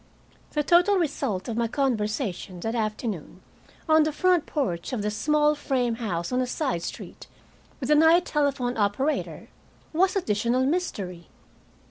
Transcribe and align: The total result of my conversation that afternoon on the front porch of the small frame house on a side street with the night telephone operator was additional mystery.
The 0.53 0.63
total 0.63 0.97
result 0.97 1.47
of 1.47 1.55
my 1.57 1.67
conversation 1.67 2.59
that 2.61 2.73
afternoon 2.73 3.43
on 3.87 4.01
the 4.01 4.11
front 4.11 4.47
porch 4.47 4.93
of 4.93 5.03
the 5.03 5.11
small 5.11 5.53
frame 5.53 5.97
house 6.01 6.31
on 6.31 6.41
a 6.41 6.47
side 6.47 6.81
street 6.81 7.27
with 7.79 7.87
the 7.89 7.93
night 7.93 8.25
telephone 8.25 8.77
operator 8.77 9.47
was 9.93 10.15
additional 10.15 10.65
mystery. 10.65 11.27